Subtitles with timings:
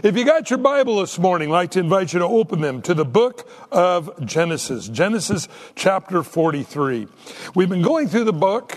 [0.00, 2.82] If you got your Bible this morning, I'd like to invite you to open them
[2.82, 7.08] to the book of Genesis, Genesis chapter 43.
[7.56, 8.76] We've been going through the book,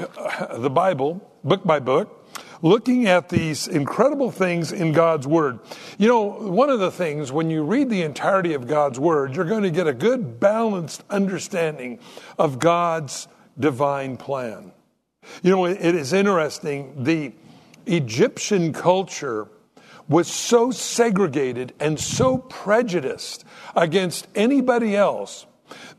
[0.51, 2.27] the Bible, book by book,
[2.63, 5.59] looking at these incredible things in God's Word.
[5.99, 9.45] You know, one of the things when you read the entirety of God's Word, you're
[9.45, 11.99] going to get a good balanced understanding
[12.39, 13.27] of God's
[13.59, 14.71] divine plan.
[15.43, 17.03] You know, it is interesting.
[17.03, 17.33] The
[17.85, 19.47] Egyptian culture
[20.11, 23.45] was so segregated and so prejudiced
[23.75, 25.45] against anybody else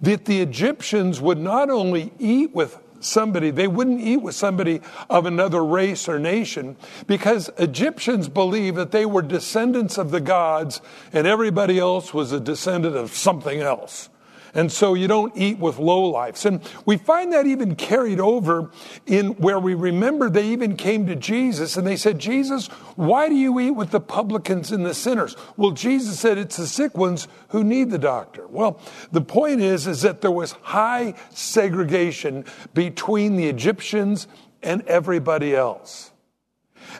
[0.02, 5.24] that the Egyptians would not only eat with somebody, they wouldn't eat with somebody of
[5.24, 10.82] another race or nation because Egyptians believed that they were descendants of the gods
[11.14, 14.10] and everybody else was a descendant of something else.
[14.54, 16.44] And so you don't eat with lowlifes.
[16.44, 18.70] And we find that even carried over
[19.06, 23.34] in where we remember they even came to Jesus and they said, Jesus, why do
[23.34, 25.36] you eat with the publicans and the sinners?
[25.56, 28.46] Well, Jesus said it's the sick ones who need the doctor.
[28.46, 28.78] Well,
[29.10, 34.26] the point is, is that there was high segregation between the Egyptians
[34.62, 36.10] and everybody else.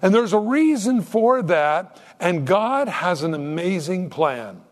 [0.01, 4.63] And there's a reason for that, and God has an amazing plan.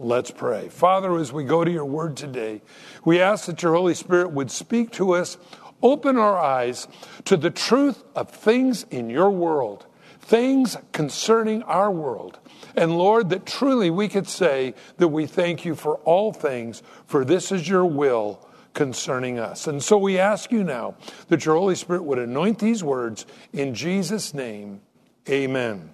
[0.00, 0.68] Let's pray.
[0.68, 2.62] Father, as we go to your word today,
[3.04, 5.36] we ask that your Holy Spirit would speak to us,
[5.82, 6.86] open our eyes
[7.24, 9.86] to the truth of things in your world,
[10.20, 12.38] things concerning our world.
[12.76, 17.24] And Lord, that truly we could say that we thank you for all things, for
[17.24, 19.66] this is your will concerning us.
[19.66, 20.94] And so we ask you now
[21.26, 24.80] that your Holy Spirit would anoint these words in Jesus' name.
[25.28, 25.90] Amen.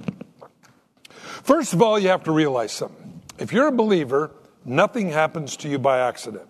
[1.42, 3.13] First of all, you have to realize something.
[3.38, 4.30] If you're a believer,
[4.64, 6.48] nothing happens to you by accident.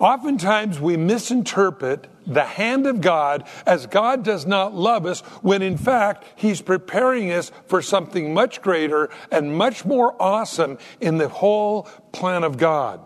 [0.00, 5.76] Oftentimes we misinterpret the hand of God as God does not love us when in
[5.76, 11.84] fact He's preparing us for something much greater and much more awesome in the whole
[12.12, 13.00] plan of God.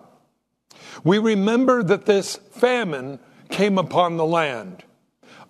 [1.04, 3.18] We remember that this famine
[3.50, 4.84] came upon the land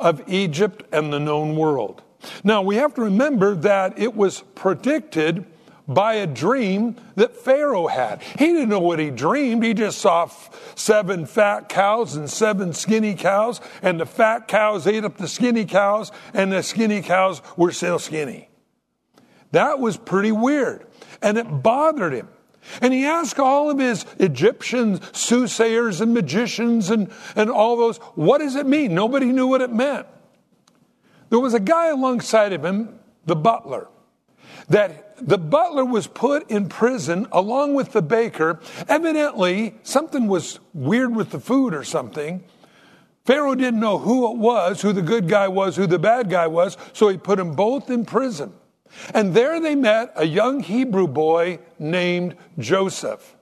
[0.00, 2.03] of Egypt and the known world.
[2.43, 5.47] Now we have to remember that it was predicted
[5.88, 8.22] by a dream that Pharaoh had.
[8.22, 9.65] He didn't know what he dreamed.
[9.65, 10.28] He just saw
[10.75, 15.65] seven fat cows and seven skinny cows, and the fat cows ate up the skinny
[15.65, 18.50] cows, and the skinny cows were still skinny.
[19.53, 20.87] That was pretty weird,
[21.22, 22.28] and it bothered him.
[22.82, 28.38] And he asked all of his Egyptian soothsayers and magicians and, and all those, what
[28.38, 28.94] does it mean?
[28.94, 30.06] Nobody knew what it meant.
[31.31, 33.88] There was a guy alongside of him, the butler
[34.69, 38.61] that the butler was put in prison along with the baker.
[38.89, 42.45] Evidently, something was weird with the food or something.
[43.25, 46.47] Pharaoh didn't know who it was, who the good guy was, who the bad guy
[46.47, 48.53] was, so he put them both in prison.
[49.12, 53.37] And there they met a young Hebrew boy named Joseph.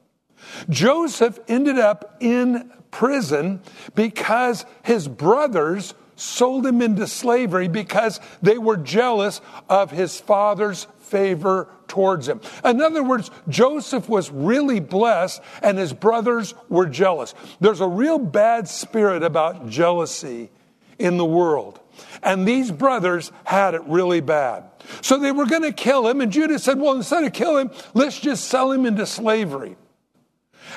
[0.69, 3.60] Joseph ended up in prison
[3.94, 11.69] because his brothers sold him into slavery because they were jealous of his father's favor
[11.87, 12.41] towards him.
[12.65, 17.34] In other words, Joseph was really blessed and his brothers were jealous.
[17.60, 20.50] There's a real bad spirit about jealousy
[20.99, 21.78] in the world.
[22.22, 24.65] And these brothers had it really bad.
[25.03, 26.21] So they were going to kill him.
[26.21, 29.77] And Judah said, well, instead of killing him, let's just sell him into slavery.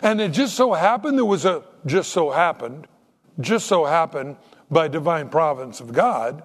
[0.02, 2.88] And it just so happened, there was a just so happened,
[3.40, 4.38] just so happened
[4.70, 6.44] by divine providence of God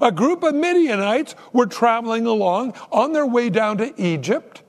[0.00, 4.62] a group of Midianites were traveling along on their way down to Egypt.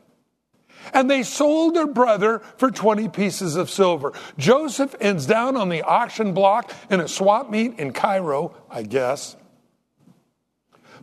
[0.93, 4.13] And they sold their brother for 20 pieces of silver.
[4.37, 9.35] Joseph ends down on the auction block in a swap meet in Cairo, I guess.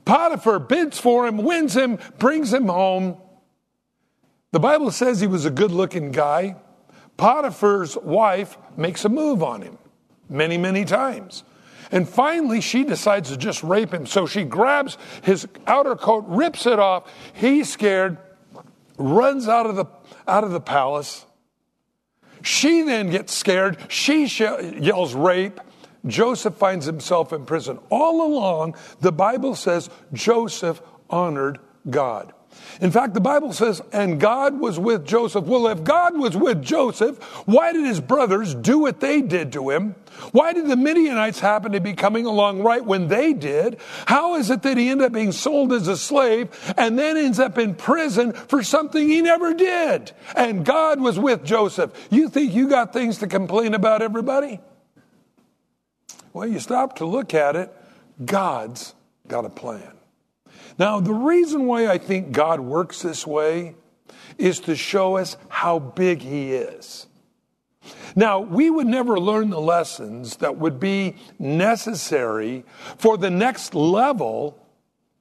[0.06, 3.19] Potiphar bids for him, wins him, brings him home.
[4.53, 6.56] The Bible says he was a good looking guy.
[7.16, 9.78] Potiphar's wife makes a move on him
[10.28, 11.44] many, many times.
[11.94, 14.05] And finally, she decides to just rape him.
[14.05, 17.09] So she grabs his outer coat, rips it off.
[17.34, 18.19] He's scared,
[18.99, 19.87] runs out of the,
[20.26, 21.25] out of the palace.
[22.43, 23.79] She then gets scared.
[23.88, 25.61] She yells rape.
[26.05, 27.79] Joseph finds himself in prison.
[27.91, 32.33] All along, the Bible says Joseph honored God.
[32.81, 35.44] In fact, the Bible says, and God was with Joseph.
[35.44, 39.71] Well, if God was with Joseph, why did his brothers do what they did to
[39.71, 39.94] him?
[40.32, 43.79] Why did the Midianites happen to be coming along right when they did?
[44.06, 47.41] How is it that he ended up being sold as a slave and then ends
[47.41, 50.12] up in prison for something he never did?
[50.37, 51.93] And God was with Joseph.
[52.11, 54.61] You think you got things to complain about, everybody?
[56.32, 57.73] Well, you stop to look at it,
[58.25, 58.94] God's
[59.29, 59.93] got a plan.
[60.79, 63.75] Now, the reason why I think God works this way
[64.38, 67.06] is to show us how big He is.
[68.17, 72.65] Now, we would never learn the lessons that would be necessary
[72.97, 74.59] for the next level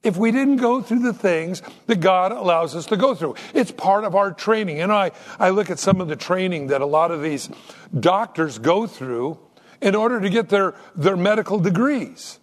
[0.03, 3.35] if we didn't go through the things that God allows us to go through.
[3.53, 4.81] It's part of our training.
[4.81, 7.49] And I, I look at some of the training that a lot of these
[7.97, 9.39] doctors go through
[9.81, 12.39] in order to get their, their medical degrees.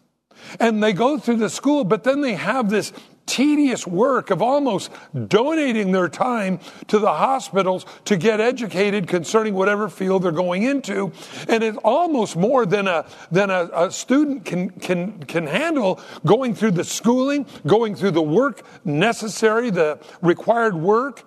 [0.58, 2.92] And they go through the school, but then they have this
[3.30, 4.90] tedious work of almost
[5.28, 6.58] donating their time
[6.88, 11.12] to the hospitals to get educated concerning whatever field they're going into.
[11.48, 16.54] And it's almost more than a, than a, a student can, can, can handle going
[16.56, 21.22] through the schooling, going through the work necessary, the required work,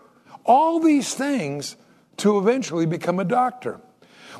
[0.45, 1.77] all these things
[2.17, 3.79] to eventually become a doctor.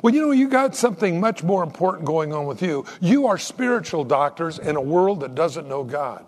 [0.02, 2.84] Well, you know, you got something much more important going on with you.
[3.00, 6.24] You are spiritual doctors in a world that doesn't know God.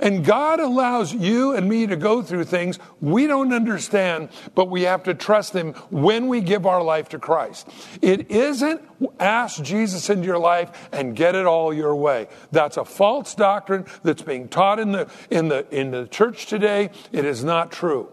[0.00, 4.82] And God allows you and me to go through things we don't understand, but we
[4.82, 7.68] have to trust Him when we give our life to Christ.
[8.00, 8.80] It isn't
[9.18, 12.28] ask Jesus into your life and get it all your way.
[12.52, 16.90] That's a false doctrine that's being taught in the, in the, in the church today.
[17.10, 18.08] It is not true.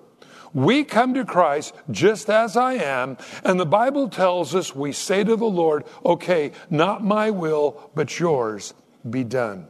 [0.53, 5.23] We come to Christ just as I am, and the Bible tells us we say
[5.23, 8.73] to the Lord, okay, not my will, but yours
[9.07, 9.67] be done.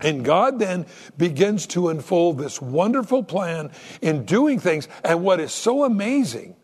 [0.00, 3.70] And God then begins to unfold this wonderful plan
[4.02, 4.88] in doing things.
[5.02, 6.56] And what is so amazing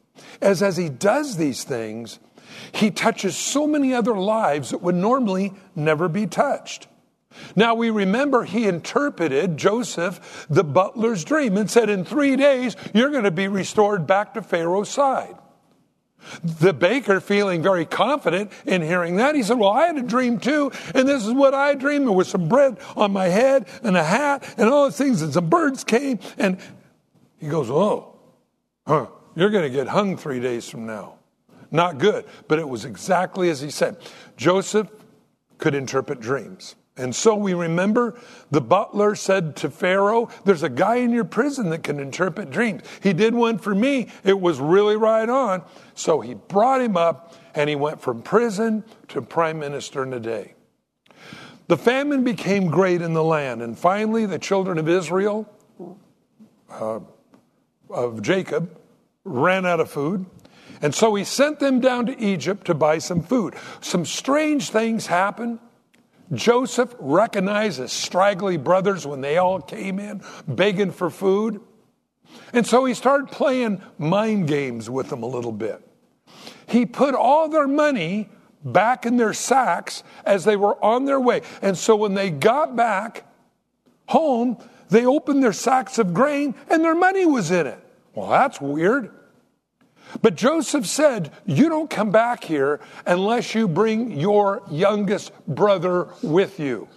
[0.43, 2.19] is as he does these things,
[2.73, 6.89] he touches so many other lives that would normally never be touched.
[7.57, 13.11] Now we remember he interpreted Joseph, the butler's dream, and said, In three days, you're
[13.11, 15.37] going to be restored back to Pharaoh's side.
[16.45, 20.39] The baker, feeling very confident in hearing that, he said, Well, I had a dream
[20.39, 22.07] too, and this is what I dreamed.
[22.07, 25.33] There was some bread on my head and a hat and all those things, and
[25.33, 26.21] some birds came.
[26.39, 26.59] And
[27.39, 28.19] he goes, Oh,
[28.87, 31.15] huh, you're going to get hung three days from now.
[31.71, 33.97] Not good, but it was exactly as he said.
[34.37, 34.89] Joseph
[35.59, 36.77] could interpret dreams.
[36.97, 41.71] And so we remember the butler said to Pharaoh, There's a guy in your prison
[41.71, 42.83] that can interpret dreams.
[43.03, 44.09] He did one for me.
[44.25, 45.63] It was really right on.
[45.95, 50.21] So he brought him up and he went from prison to prime minister in a
[50.21, 50.55] day.
[51.69, 53.63] The famine became great in the land.
[53.63, 55.49] And finally, the children of Israel,
[56.71, 57.01] uh,
[57.89, 58.77] of Jacob,
[59.25, 60.27] ran out of food.
[60.83, 63.55] And so he sent them down to Egypt to buy some food.
[63.81, 65.61] Some strange things happened.
[66.33, 71.61] Joseph recognized his straggly brothers when they all came in begging for food.
[72.53, 75.87] And so he started playing mind games with them a little bit.
[76.67, 78.31] He put all their money
[78.65, 81.43] back in their sacks as they were on their way.
[81.61, 83.27] And so when they got back
[84.07, 84.57] home,
[84.89, 87.79] they opened their sacks of grain and their money was in it.
[88.15, 89.11] Well, that's weird.
[90.21, 96.61] But Joseph said, You don't come back here unless you bring your youngest brother with
[96.61, 96.89] you.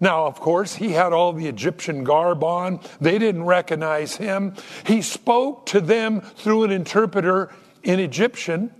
[0.00, 2.80] Now, of course, he had all the Egyptian garb on.
[3.00, 4.54] They didn't recognize him.
[4.86, 7.50] He spoke to them through an interpreter
[7.82, 8.72] in Egyptian.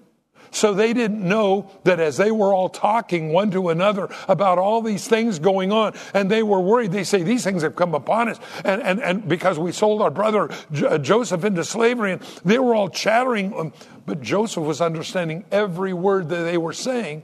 [0.50, 4.82] So they didn't know that as they were all talking one to another about all
[4.82, 8.28] these things going on, and they were worried, they say, These things have come upon
[8.28, 8.38] us.
[8.64, 10.50] And, and, and because we sold our brother
[10.86, 13.52] uh, Joseph into slavery, and they were all chattering.
[13.58, 13.72] Um,
[14.06, 17.22] but Joseph was understanding every word that they were saying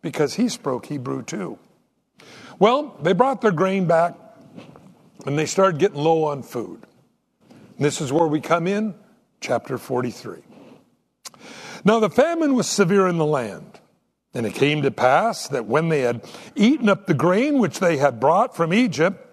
[0.00, 1.58] because he spoke Hebrew too.
[2.58, 4.14] Well, they brought their grain back
[5.26, 6.82] and they started getting low on food.
[7.50, 8.94] And this is where we come in,
[9.40, 10.51] chapter 43.
[11.84, 13.80] Now the famine was severe in the land.
[14.34, 16.24] And it came to pass that when they had
[16.56, 19.26] eaten up the grain which they had brought from Egypt,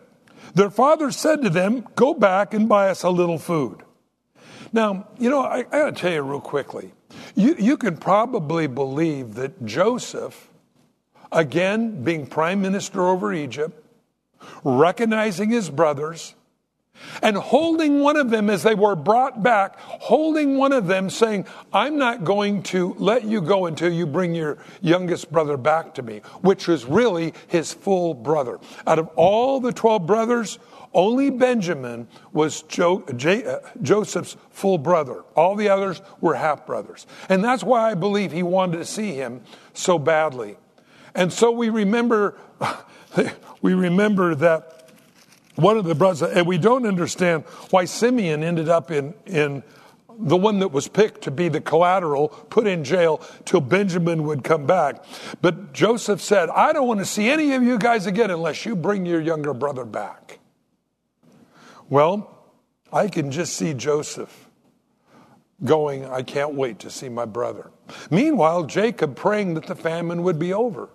[0.54, 3.84] their father said to them, Go back and buy us a little food.
[4.74, 6.92] Now, you know, I, I gotta tell you real quickly.
[7.36, 10.50] You, you can probably believe that Joseph,
[11.32, 13.84] again, being prime minister over Egypt,
[14.64, 16.36] recognizing his brothers,
[17.22, 21.46] and holding one of them as they were brought back, holding one of them saying,
[21.74, 26.02] I'm not going to let you go until you bring your youngest brother back to
[26.02, 28.60] me, which was really his full brother.
[28.88, 30.60] Out of all the 12 brothers,
[30.94, 35.24] only Benjamin was jo- J- uh, Joseph's full brother.
[35.36, 37.06] All the others were half brothers.
[37.28, 39.42] And that's why I believe he wanted to see him
[39.74, 40.58] so badly.
[41.14, 42.38] And so we remember,
[43.62, 44.79] we remember that
[45.62, 49.64] one of the brothers, and we don't understand why Simeon ended up in, in
[50.20, 54.44] the one that was picked to be the collateral, put in jail till Benjamin would
[54.44, 55.04] come back.
[55.42, 58.76] But Joseph said, I don't want to see any of you guys again unless you
[58.76, 60.40] bring your younger brother back.
[61.90, 62.36] Well,
[62.92, 64.50] I can just see Joseph
[65.64, 67.72] going, I can't wait to see my brother.
[68.10, 70.90] Meanwhile, Jacob praying that the famine would be over.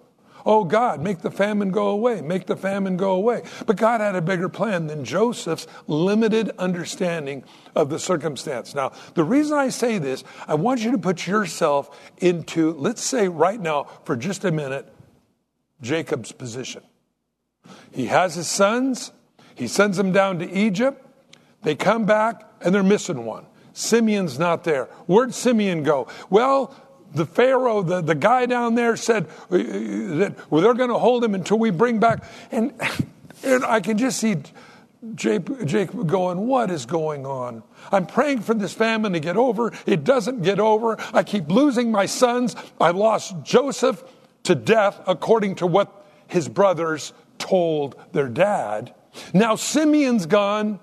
[0.47, 3.43] Oh God, make the famine go away, make the famine go away.
[3.67, 8.75] But God had a bigger plan than Joseph's limited understanding of the circumstance.
[8.75, 13.29] Now, the reason I say this, I want you to put yourself into, let's say
[13.29, 14.93] right now, for just a minute,
[15.81, 16.83] Jacob's position.
[17.91, 19.13] He has his sons,
[19.55, 21.07] he sends them down to Egypt,
[21.63, 23.47] they come back, and they're missing one.
[23.73, 24.85] Simeon's not there.
[25.07, 26.07] Where'd Simeon go?
[26.31, 26.75] Well,
[27.14, 31.25] the Pharaoh, the, the guy down there said uh, that well, they're going to hold
[31.25, 32.25] him until we bring back.
[32.50, 32.73] And,
[33.42, 34.37] and I can just see
[35.14, 37.62] Jacob going, What is going on?
[37.92, 39.73] I'm praying for this famine to get over.
[39.87, 40.97] It doesn't get over.
[41.12, 42.56] I keep losing my sons.
[42.80, 44.02] I lost Joseph
[44.44, 48.94] to death according to what his brothers told their dad.
[49.33, 50.80] Now Simeon's gone.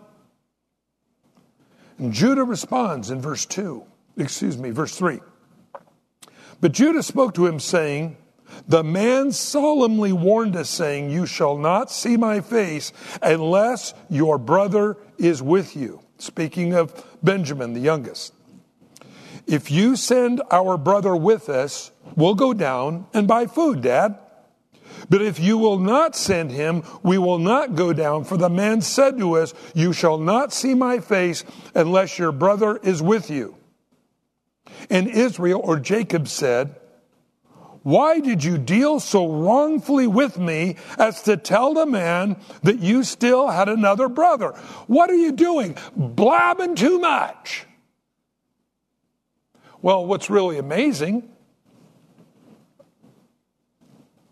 [1.97, 3.83] And Judah responds in verse 2,
[4.17, 5.19] excuse me, verse 3.
[6.61, 8.17] But Judah spoke to him, saying,
[8.67, 14.97] The man solemnly warned us, saying, You shall not see my face unless your brother
[15.17, 16.01] is with you.
[16.19, 18.33] Speaking of Benjamin, the youngest.
[19.47, 24.19] If you send our brother with us, we'll go down and buy food, Dad.
[25.09, 28.23] But if you will not send him, we will not go down.
[28.23, 32.77] For the man said to us, You shall not see my face unless your brother
[32.77, 33.57] is with you.
[34.89, 36.75] And Israel or Jacob said,
[37.83, 43.03] Why did you deal so wrongfully with me as to tell the man that you
[43.03, 44.51] still had another brother?
[44.87, 45.77] What are you doing?
[45.95, 47.65] Blabbing too much.
[49.81, 51.27] Well, what's really amazing,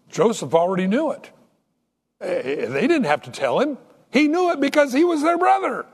[0.09, 1.31] Joseph already knew it.
[2.21, 3.77] Eh, they didn't have to tell him.
[4.11, 5.85] He knew it because he was their brother.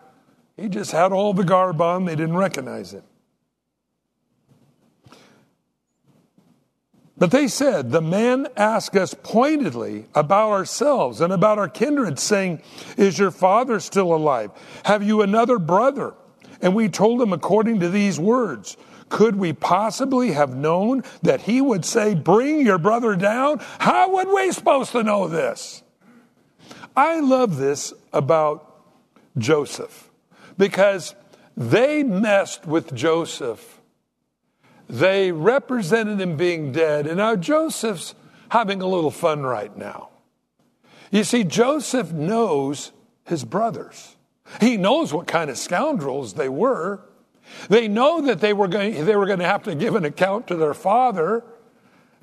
[0.58, 3.04] He just had all the garb on, they didn't recognize him.
[7.18, 12.62] But they said, The man asked us pointedly about ourselves and about our kindred, saying,
[12.98, 14.52] Is your father still alive?
[14.84, 16.14] Have you another brother?
[16.62, 18.76] And we told him according to these words.
[19.08, 23.60] Could we possibly have known that he would say, Bring your brother down?
[23.80, 25.84] How would we supposed to know this?
[26.98, 28.74] I love this about
[29.38, 30.10] Joseph
[30.58, 31.16] because
[31.56, 33.75] they messed with Joseph
[34.90, 37.08] they represented him being dead.
[37.08, 38.16] And now Joseph's
[38.50, 40.10] having a little fun right now.
[41.12, 42.92] You see, Joseph knows
[43.26, 44.16] his brothers.
[44.60, 47.02] He knows what kind of scoundrels they were.
[47.70, 50.48] They know that they were going, they were going to have to give an account
[50.48, 51.44] to their father.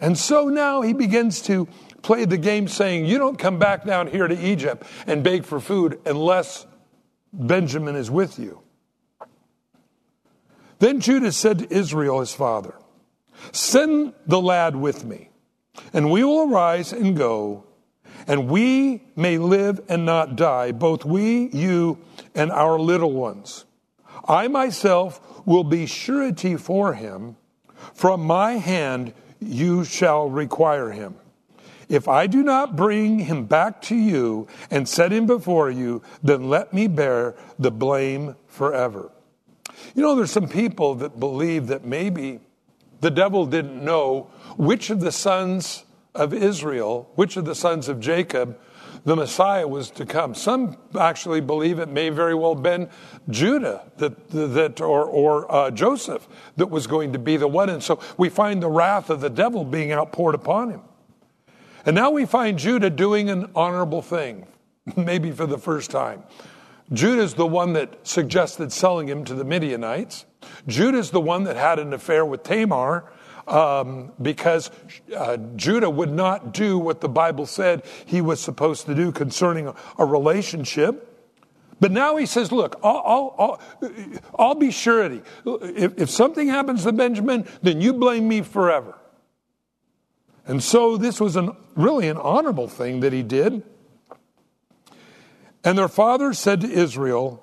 [0.00, 1.68] And so now he begins to
[2.02, 5.60] play the game saying, You don't come back down here to Egypt and beg for
[5.60, 6.66] food unless
[7.32, 8.62] Benjamin is with you.
[10.82, 12.74] Then Judah said to Israel, his father,
[13.52, 15.30] Send the lad with me,
[15.92, 17.62] and we will arise and go,
[18.26, 21.98] and we may live and not die, both we, you,
[22.34, 23.64] and our little ones.
[24.26, 27.36] I myself will be surety for him.
[27.94, 31.14] From my hand you shall require him.
[31.88, 36.48] If I do not bring him back to you and set him before you, then
[36.48, 39.12] let me bear the blame forever.
[39.94, 42.40] You know, there's some people that believe that maybe
[43.00, 45.84] the devil didn't know which of the sons
[46.14, 48.58] of Israel, which of the sons of Jacob,
[49.04, 50.34] the Messiah was to come.
[50.34, 52.88] Some actually believe it may very well have been
[53.28, 57.68] Judah that, that or, or uh, Joseph that was going to be the one.
[57.68, 60.82] And so we find the wrath of the devil being outpoured upon him.
[61.84, 64.46] And now we find Judah doing an honorable thing,
[64.96, 66.22] maybe for the first time.
[66.92, 70.26] Judah's the one that suggested selling him to the Midianites.
[70.66, 73.10] Judah's the one that had an affair with Tamar
[73.46, 74.70] um, because
[75.16, 79.68] uh, Judah would not do what the Bible said he was supposed to do concerning
[79.68, 81.08] a, a relationship.
[81.80, 83.90] But now he says, Look, I'll, I'll, I'll,
[84.38, 85.22] I'll be surety.
[85.44, 88.96] If, if something happens to Benjamin, then you blame me forever.
[90.46, 93.62] And so this was an, really an honorable thing that he did.
[95.64, 97.42] And their father said to Israel,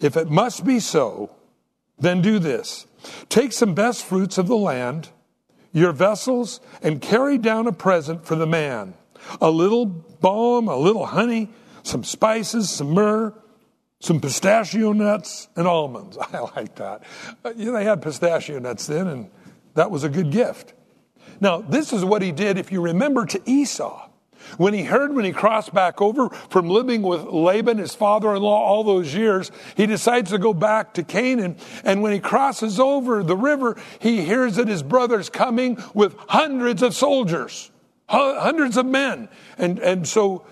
[0.00, 1.30] If it must be so,
[1.98, 2.86] then do this
[3.28, 5.10] take some best fruits of the land,
[5.72, 8.94] your vessels, and carry down a present for the man
[9.40, 11.50] a little balm, a little honey,
[11.82, 13.34] some spices, some myrrh,
[14.00, 16.16] some pistachio nuts, and almonds.
[16.20, 17.02] I like that.
[17.44, 19.30] Uh, know, they had pistachio nuts then, and
[19.74, 20.74] that was a good gift.
[21.40, 24.08] Now, this is what he did, if you remember, to Esau.
[24.56, 28.42] When he heard, when he crossed back over from living with Laban, his father in
[28.42, 31.56] law, all those years, he decides to go back to Canaan.
[31.84, 36.82] And when he crosses over the river, he hears that his brother's coming with hundreds
[36.82, 37.70] of soldiers,
[38.08, 39.28] hundreds of men.
[39.58, 40.46] And, and so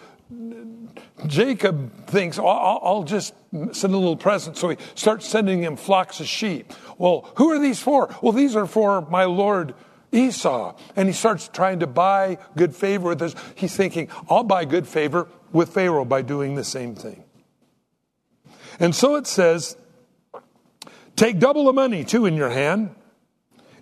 [1.26, 3.34] Jacob thinks, I'll, I'll just
[3.72, 4.56] send a little present.
[4.56, 6.72] So he starts sending him flocks of sheep.
[6.98, 8.14] Well, who are these for?
[8.22, 9.74] Well, these are for my Lord
[10.16, 10.76] Esau.
[10.96, 13.34] And he starts trying to buy good favor with this.
[13.54, 17.24] He's thinking, I'll buy good favor with Pharaoh by doing the same thing.
[18.80, 19.76] And so it says,
[21.14, 22.94] take double the money too in your hand,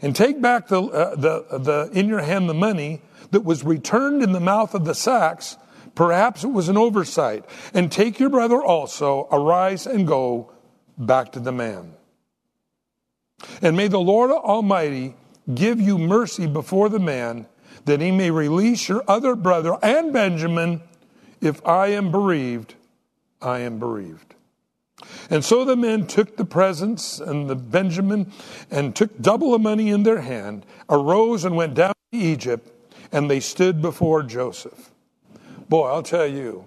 [0.02, 3.00] and take back the, uh, the, the, in your hand the money
[3.30, 5.56] that was returned in the mouth of the sacks.
[5.94, 7.44] Perhaps it was an oversight.
[7.72, 10.52] And take your brother also, arise and go
[10.98, 11.94] back to the man.
[13.62, 15.14] And may the Lord Almighty
[15.52, 17.46] give you mercy before the man,
[17.84, 20.80] that he may release your other brother and Benjamin.
[21.40, 22.74] If I am bereaved,
[23.42, 24.34] I am bereaved.
[25.28, 28.32] And so the men took the presents and the Benjamin
[28.70, 32.70] and took double the money in their hand, arose and went down to Egypt,
[33.12, 34.90] and they stood before Joseph.
[35.68, 36.66] Boy, I'll tell you,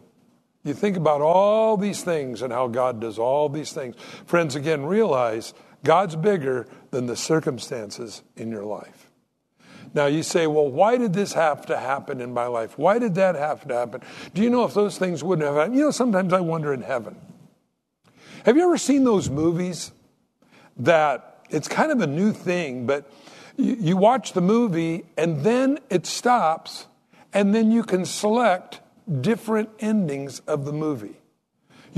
[0.63, 3.95] you think about all these things and how God does all these things.
[4.25, 5.53] Friends, again, realize
[5.83, 9.09] God's bigger than the circumstances in your life.
[9.93, 12.77] Now you say, well, why did this have to happen in my life?
[12.77, 14.01] Why did that have to happen?
[14.33, 15.75] Do you know if those things wouldn't have happened?
[15.75, 17.15] You know, sometimes I wonder in heaven.
[18.45, 19.91] Have you ever seen those movies
[20.77, 23.11] that it's kind of a new thing, but
[23.55, 26.87] you, you watch the movie and then it stops,
[27.33, 28.81] and then you can select
[29.21, 31.17] different endings of the movie.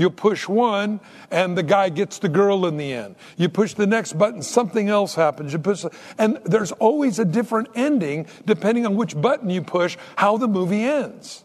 [0.00, 0.98] You push one,
[1.30, 3.16] and the guy gets the girl in the end.
[3.36, 5.52] You push the next button, something else happens.
[5.52, 5.84] You push,
[6.16, 10.84] and there's always a different ending depending on which button you push, how the movie
[10.84, 11.44] ends.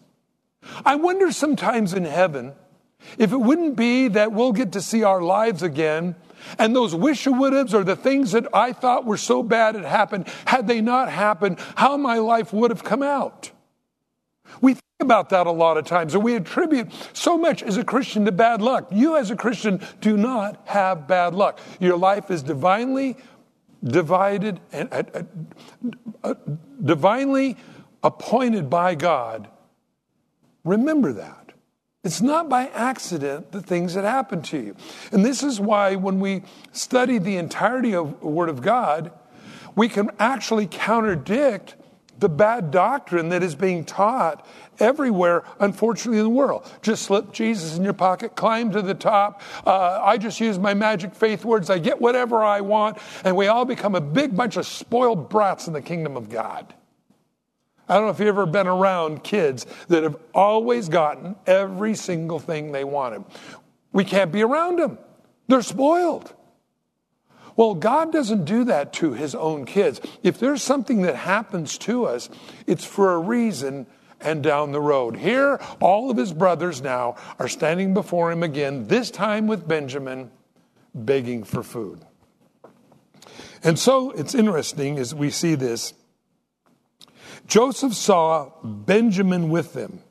[0.86, 2.54] I wonder sometimes in heaven
[3.18, 6.16] if it wouldn't be that we'll get to see our lives again
[6.58, 9.84] and those wish would haves or the things that I thought were so bad it
[9.84, 13.52] happened, had they not happened, how my life would have come out.
[14.62, 18.26] We about that a lot of times, and we attribute so much as a Christian
[18.26, 18.88] to bad luck.
[18.92, 21.60] You, as a Christian, do not have bad luck.
[21.80, 23.18] Your life is divinely
[23.84, 25.24] divided and uh,
[26.24, 26.34] uh,
[26.84, 27.58] divinely
[28.04, 29.50] appointed by God.
[30.64, 31.52] Remember that.
[32.04, 34.76] It's not by accident the things that happen to you.
[35.12, 39.12] And this is why when we study the entirety of the Word of God,
[39.76, 41.76] we can actually contradict
[42.18, 44.46] the bad doctrine that is being taught
[44.80, 46.70] everywhere, unfortunately, in the world.
[46.82, 49.42] Just slip Jesus in your pocket, climb to the top.
[49.66, 51.70] Uh, I just use my magic faith words.
[51.70, 55.68] I get whatever I want, and we all become a big bunch of spoiled brats
[55.68, 56.74] in the kingdom of God.
[57.88, 62.40] I don't know if you've ever been around kids that have always gotten every single
[62.40, 63.24] thing they wanted.
[63.92, 64.98] We can't be around them,
[65.48, 66.34] they're spoiled.
[67.56, 70.02] Well, God doesn't do that to his own kids.
[70.24, 72.30] If there's something that happens to us,
[72.68, 73.88] it's for a reason
[74.26, 75.16] and down the road.
[75.16, 80.32] Here, all of his brothers now are standing before him again, this time with Benjamin,
[80.94, 82.02] begging for food.
[83.64, 85.94] And so it's interesting as we see this.
[87.48, 90.02] Joseph saw Benjamin with them,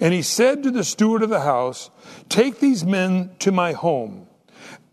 [0.00, 1.90] and he said to the steward of the house,
[2.28, 4.26] Take these men to my home,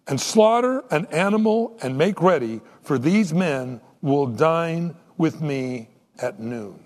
[0.08, 6.40] and slaughter an animal and make ready, for these men will dine with me at
[6.40, 6.86] noon.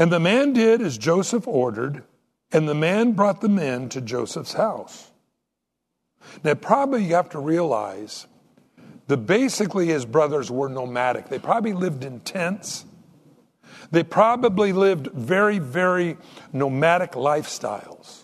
[0.00, 2.04] And the man did as Joseph ordered,
[2.50, 5.10] and the man brought the men to Joseph's house.
[6.42, 8.26] Now, probably you have to realize
[9.08, 11.28] that basically his brothers were nomadic.
[11.28, 12.86] They probably lived in tents.
[13.90, 16.16] They probably lived very, very
[16.50, 18.19] nomadic lifestyles.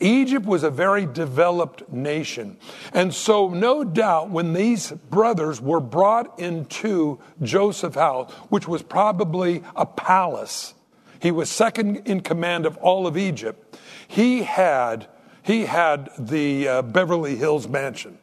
[0.00, 2.56] Egypt was a very developed nation.
[2.92, 9.62] And so, no doubt, when these brothers were brought into Joseph's house, which was probably
[9.76, 10.74] a palace,
[11.20, 13.78] he was second in command of all of Egypt.
[14.08, 15.06] He had,
[15.42, 18.18] he had the uh, Beverly Hills mansion.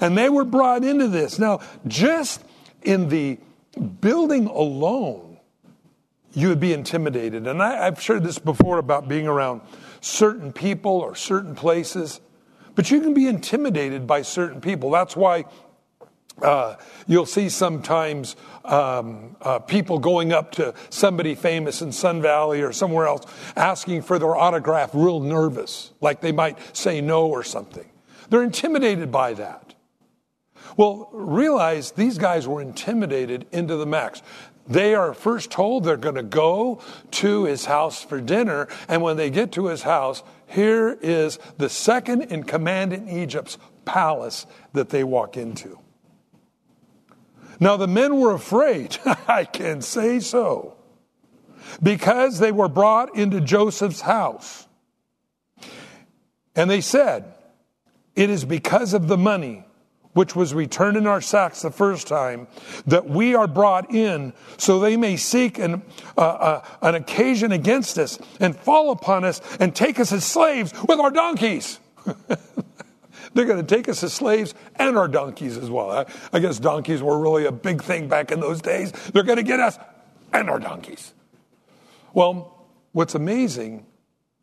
[0.00, 1.38] And they were brought into this.
[1.38, 2.42] Now, just
[2.82, 3.38] in the
[4.00, 5.38] building alone,
[6.32, 7.46] you would be intimidated.
[7.46, 9.62] And I, have shared this before about being around
[10.04, 12.20] certain people or certain places,
[12.74, 14.90] but you can be intimidated by certain people.
[14.90, 15.46] That's why
[16.42, 18.36] uh, you'll see sometimes
[18.66, 23.24] um, uh, people going up to somebody famous in Sun Valley or somewhere else
[23.56, 27.88] asking for their autograph, real nervous, like they might say no or something.
[28.28, 29.74] They're intimidated by that.
[30.76, 34.22] Well, realize these guys were intimidated into the max.
[34.66, 36.80] They are first told they're going to go
[37.12, 38.68] to his house for dinner.
[38.88, 43.58] And when they get to his house, here is the second in command in Egypt's
[43.84, 45.78] palace that they walk into.
[47.60, 48.96] Now, the men were afraid,
[49.28, 50.76] I can say so,
[51.82, 54.66] because they were brought into Joseph's house.
[56.56, 57.34] And they said,
[58.16, 59.63] It is because of the money
[60.14, 62.46] which was returned in our sacks the first time,
[62.86, 65.82] that we are brought in so they may seek an,
[66.16, 70.72] uh, uh, an occasion against us and fall upon us and take us as slaves
[70.88, 71.78] with our donkeys.
[73.34, 75.90] They're going to take us as slaves and our donkeys as well.
[75.90, 78.92] I, I guess donkeys were really a big thing back in those days.
[78.92, 79.78] They're going to get us
[80.32, 81.12] and our donkeys.
[82.12, 83.86] Well, what's amazing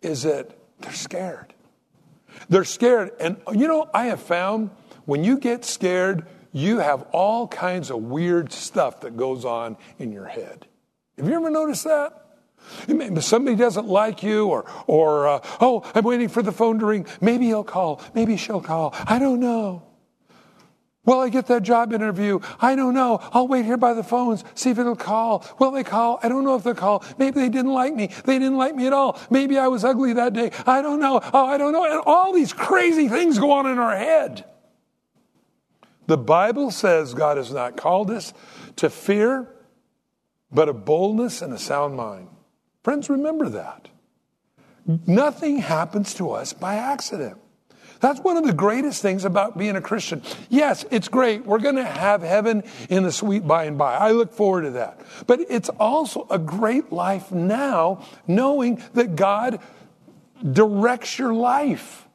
[0.01, 1.53] is that they're scared.
[2.49, 3.11] They're scared.
[3.19, 4.71] And you know, I have found
[5.05, 10.11] when you get scared, you have all kinds of weird stuff that goes on in
[10.11, 10.67] your head.
[11.17, 12.17] Have you ever noticed that?
[13.21, 17.07] Somebody doesn't like you, or, or uh, oh, I'm waiting for the phone to ring.
[17.19, 18.01] Maybe he'll call.
[18.13, 18.93] Maybe she'll call.
[19.05, 19.83] I don't know.
[21.03, 22.39] Will I get that job interview?
[22.59, 23.19] I don't know.
[23.33, 25.43] I'll wait here by the phones, see if it'll call.
[25.57, 26.19] Will they call?
[26.21, 27.03] I don't know if they'll call.
[27.17, 28.11] Maybe they didn't like me.
[28.25, 29.19] They didn't like me at all.
[29.31, 30.51] Maybe I was ugly that day.
[30.67, 31.19] I don't know.
[31.33, 31.85] Oh, I don't know.
[31.85, 34.45] And all these crazy things go on in our head.
[36.07, 38.33] The Bible says God has not called us
[38.77, 39.47] to fear,
[40.51, 42.27] but a boldness and a sound mind.
[42.83, 43.89] Friends, remember that.
[45.05, 47.37] Nothing happens to us by accident.
[47.99, 50.23] That's one of the greatest things about being a Christian.
[50.49, 51.45] Yes, it's great.
[51.45, 53.95] We're going to have heaven in the sweet by and by.
[53.95, 54.99] I look forward to that.
[55.27, 59.59] But it's also a great life now, knowing that God
[60.51, 62.07] directs your life.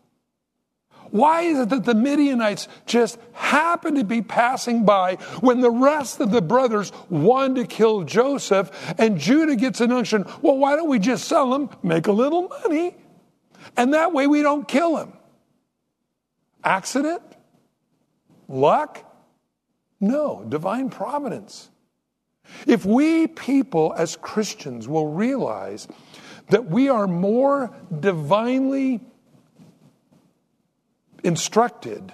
[1.11, 6.21] Why is it that the Midianites just happened to be passing by when the rest
[6.21, 10.25] of the brothers wanted to kill Joseph and Judah gets an unction?
[10.43, 12.97] Well, why don't we just sell him, make a little money,
[13.77, 15.13] and that way we don't kill him?
[16.65, 17.23] Accident?
[18.49, 19.03] Luck?
[20.01, 21.71] No, divine providence.
[22.67, 25.89] If we people as Christians will realize
[26.49, 29.01] that we are more divinely
[31.27, 32.13] instructed.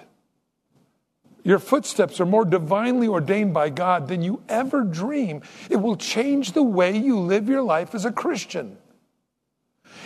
[1.43, 5.41] Your footsteps are more divinely ordained by God than you ever dream.
[5.69, 8.77] It will change the way you live your life as a Christian.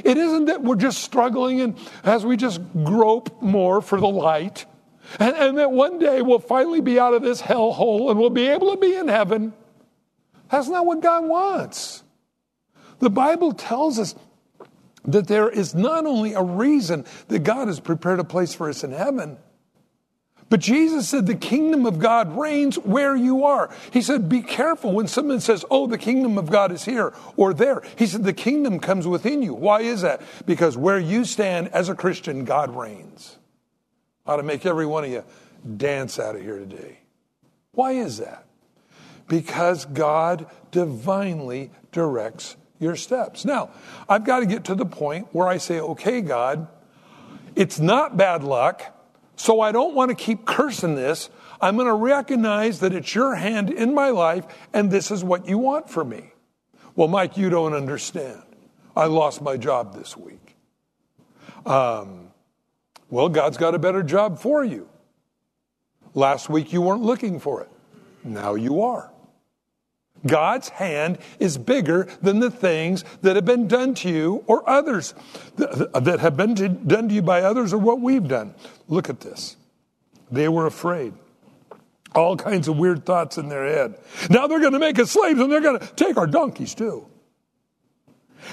[0.03, 4.65] It isn't that we're just struggling and as we just grope more for the light,
[5.19, 8.47] and, and that one day we'll finally be out of this hellhole and we'll be
[8.47, 9.53] able to be in heaven.
[10.49, 12.03] That's not what God wants.
[12.99, 14.15] The Bible tells us
[15.07, 18.83] that there is not only a reason that God has prepared a place for us
[18.83, 19.37] in heaven,
[20.49, 23.69] but Jesus said the kingdom of God reigns where you are.
[23.91, 27.53] He said, be careful when someone says, oh, the kingdom of God is here or
[27.53, 27.81] there.
[27.97, 29.53] He said, the kingdom comes within you.
[29.53, 30.21] Why is that?
[30.45, 33.37] Because where you stand as a Christian, God reigns.
[34.25, 35.23] I ought to make every one of you
[35.75, 36.99] dance out of here today.
[37.73, 38.45] Why is that?
[39.27, 43.45] Because God divinely directs your steps.
[43.45, 43.71] Now,
[44.07, 46.67] I've got to get to the point where I say, okay, God,
[47.55, 48.83] it's not bad luck,
[49.35, 51.29] so I don't want to keep cursing this.
[51.59, 55.47] I'm going to recognize that it's your hand in my life, and this is what
[55.47, 56.31] you want for me.
[56.95, 58.43] Well, Mike, you don't understand.
[58.95, 60.55] I lost my job this week.
[61.65, 62.31] Um,
[63.09, 64.89] well, God's got a better job for you.
[66.13, 67.69] Last week you weren't looking for it.
[68.23, 69.11] Now you are.
[70.25, 75.13] God's hand is bigger than the things that have been done to you or others
[75.57, 76.53] that have been
[76.87, 78.53] done to you by others or what we've done.
[78.87, 79.55] Look at this.
[80.31, 81.13] They were afraid.
[82.15, 83.95] All kinds of weird thoughts in their head.
[84.29, 87.07] Now they're going to make us slaves and they're going to take our donkeys too.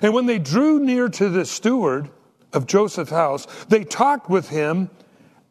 [0.02, 2.10] And when they drew near to the steward
[2.52, 4.90] of Joseph's house, they talked with him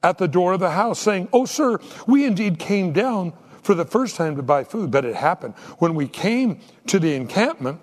[0.01, 3.85] at the door of the house, saying, Oh, sir, we indeed came down for the
[3.85, 5.55] first time to buy food, but it happened.
[5.79, 7.79] When we came to the encampment,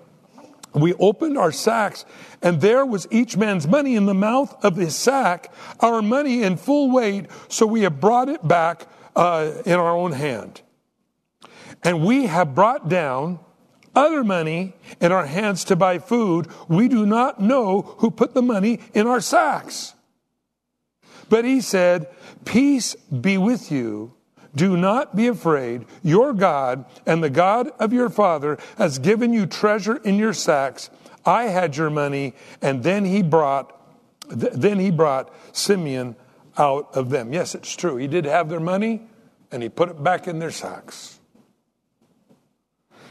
[0.73, 2.05] we opened our sacks,
[2.41, 6.55] and there was each man's money in the mouth of his sack, our money in
[6.55, 10.61] full weight, so we have brought it back uh, in our own hand.
[11.83, 13.39] And we have brought down
[13.95, 16.47] other money in our hands to buy food.
[16.69, 19.93] We do not know who put the money in our sacks.
[21.27, 22.07] But he said,
[22.45, 24.13] Peace be with you.
[24.55, 25.85] Do not be afraid.
[26.03, 30.89] Your God and the God of your father has given you treasure in your sacks.
[31.25, 33.77] I had your money, and then he brought
[34.33, 36.15] then he brought Simeon
[36.57, 37.33] out of them.
[37.33, 37.97] Yes, it's true.
[37.97, 39.01] He did have their money,
[39.51, 41.19] and he put it back in their sacks.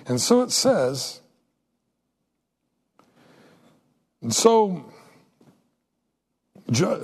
[0.07, 1.21] And so it says,
[4.23, 4.91] and so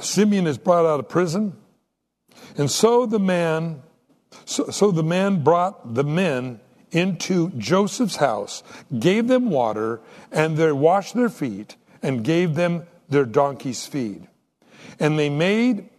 [0.01, 1.57] Simeon is brought out of prison.
[2.57, 3.83] And so the man,
[4.47, 6.61] so, so the man brought the men
[6.93, 8.63] into Joseph's house,
[8.99, 10.01] gave them water,
[10.33, 14.29] and they washed their feet, and gave them their donkey's feed.
[14.99, 15.91] And they made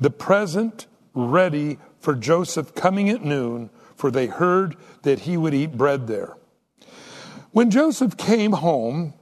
[0.00, 5.76] the present ready for Joseph coming at noon, for they heard that he would eat
[5.76, 6.36] bread there.
[7.52, 9.12] When Joseph came home,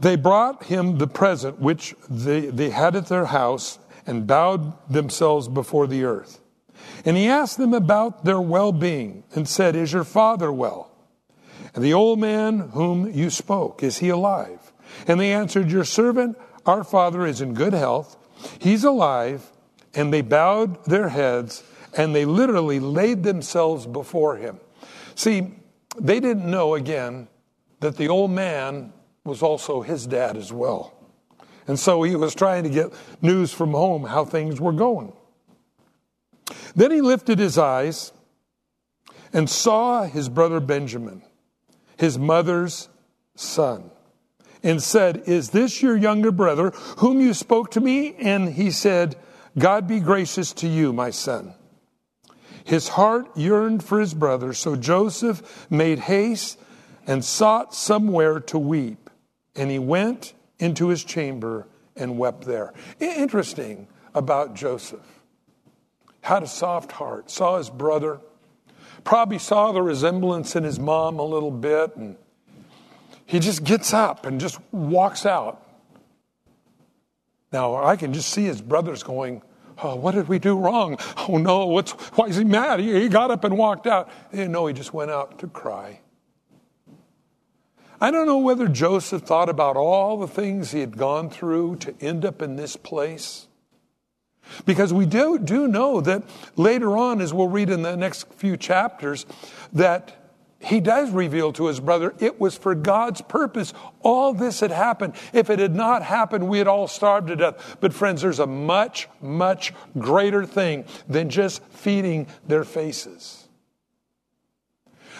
[0.00, 5.46] they brought him the present which they, they had at their house and bowed themselves
[5.48, 6.40] before the earth.
[7.04, 10.90] And he asked them about their well being and said, Is your father well?
[11.74, 14.72] And the old man whom you spoke, is he alive?
[15.06, 18.16] And they answered, Your servant, our father, is in good health.
[18.58, 19.50] He's alive.
[19.94, 21.62] And they bowed their heads
[21.96, 24.60] and they literally laid themselves before him.
[25.14, 25.54] See,
[25.98, 27.28] they didn't know again
[27.80, 28.92] that the old man
[29.24, 30.92] was also his dad as well.
[31.66, 35.12] And so he was trying to get news from home how things were going.
[36.74, 38.12] Then he lifted his eyes
[39.32, 41.22] and saw his brother Benjamin,
[41.96, 42.88] his mother's
[43.34, 43.90] son,
[44.62, 48.14] and said, Is this your younger brother whom you spoke to me?
[48.16, 49.16] And he said,
[49.58, 51.54] God be gracious to you, my son.
[52.64, 56.58] His heart yearned for his brother, so Joseph made haste
[57.06, 59.08] and sought somewhere to weep.
[59.54, 62.74] And he went into his chamber and wept there.
[63.00, 65.15] Interesting about Joseph.
[66.26, 68.18] Had a soft heart, saw his brother,
[69.04, 72.16] probably saw the resemblance in his mom a little bit, and
[73.26, 75.64] he just gets up and just walks out.
[77.52, 79.40] Now, I can just see his brothers going,
[79.80, 80.98] Oh, what did we do wrong?
[81.28, 82.80] Oh no, what's, why is he mad?
[82.80, 84.08] He, he got up and walked out.
[84.08, 86.00] Eh, they didn't know he just went out to cry.
[88.00, 91.94] I don't know whether Joseph thought about all the things he had gone through to
[92.00, 93.46] end up in this place.
[94.64, 96.22] Because we do, do know that
[96.56, 99.26] later on, as we'll read in the next few chapters,
[99.72, 100.26] that
[100.58, 103.72] he does reveal to his brother it was for God's purpose.
[104.00, 105.14] All this had happened.
[105.32, 107.76] If it had not happened, we had all starved to death.
[107.80, 113.46] But, friends, there's a much, much greater thing than just feeding their faces.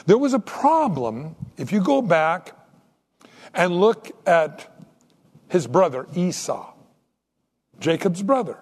[0.06, 2.52] There was a problem, if you go back
[3.54, 4.72] and look at
[5.48, 6.72] his brother Esau,
[7.78, 8.58] Jacob's brother.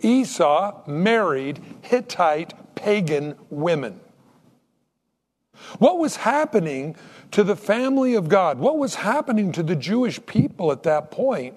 [0.00, 4.00] Esau married Hittite pagan women.
[5.78, 6.96] What was happening
[7.32, 8.58] to the family of God?
[8.58, 11.56] What was happening to the Jewish people at that point?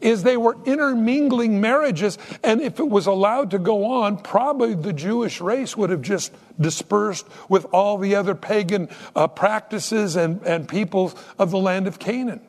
[0.00, 4.92] Is they were intermingling marriages, and if it was allowed to go on, probably the
[4.92, 10.68] Jewish race would have just dispersed with all the other pagan uh, practices and, and
[10.68, 12.40] peoples of the land of Canaan.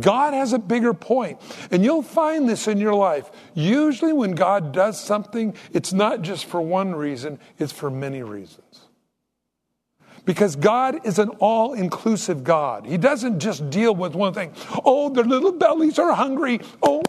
[0.00, 1.40] God has a bigger point.
[1.70, 3.30] And you'll find this in your life.
[3.54, 8.80] Usually, when God does something, it's not just for one reason, it's for many reasons.
[10.24, 12.86] Because God is an all inclusive God.
[12.86, 14.52] He doesn't just deal with one thing.
[14.84, 16.60] Oh, their little bellies are hungry.
[16.82, 17.02] Oh,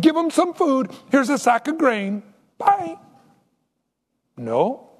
[0.00, 0.90] give them some food.
[1.10, 2.22] Here's a sack of grain.
[2.58, 2.98] Bye.
[4.36, 4.90] No.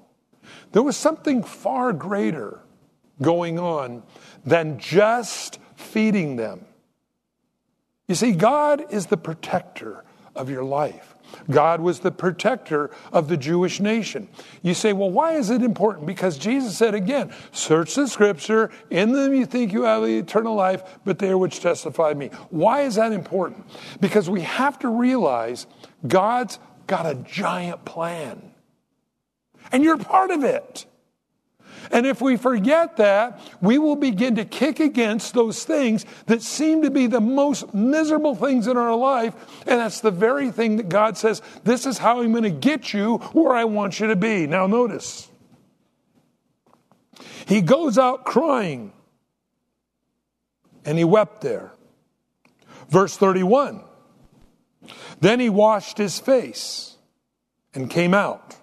[0.73, 2.59] There was something far greater
[3.21, 4.03] going on
[4.45, 6.65] than just feeding them.
[8.13, 10.03] You see, God is the protector
[10.35, 11.15] of your life.
[11.49, 14.27] God was the protector of the Jewish nation.
[14.61, 16.05] You say, well, why is it important?
[16.05, 20.83] Because Jesus said again, search the scripture, in them you think you have eternal life,
[21.03, 22.27] but they are which testify me.
[22.51, 23.65] Why is that important?
[23.99, 25.65] Because we have to realize
[26.07, 28.53] God's got a giant plan.
[29.71, 30.85] And you're part of it.
[31.91, 36.81] And if we forget that, we will begin to kick against those things that seem
[36.81, 39.35] to be the most miserable things in our life.
[39.67, 42.93] And that's the very thing that God says, This is how I'm going to get
[42.93, 44.47] you where I want you to be.
[44.47, 45.29] Now, notice.
[47.45, 48.93] He goes out crying,
[50.85, 51.73] and he wept there.
[52.89, 53.81] Verse 31
[55.19, 56.97] Then he washed his face
[57.73, 58.55] and came out,